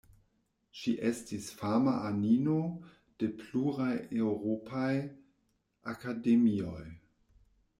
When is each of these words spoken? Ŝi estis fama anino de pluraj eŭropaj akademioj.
Ŝi 0.77 0.91
estis 1.09 1.49
fama 1.59 1.93
anino 2.07 2.55
de 3.23 3.29
pluraj 3.41 3.91
eŭropaj 4.23 4.89
akademioj. 5.97 6.85